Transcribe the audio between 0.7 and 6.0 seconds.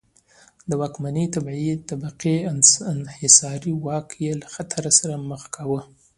واکمنې طبقې انحصاري واک یې له خطر سره مخ کاوه.